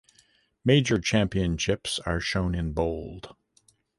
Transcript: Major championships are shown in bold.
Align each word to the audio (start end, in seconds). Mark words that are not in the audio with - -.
Major 0.65 0.97
championships 0.97 1.99
are 2.07 2.19
shown 2.19 2.55
in 2.55 2.73
bold. 2.73 3.35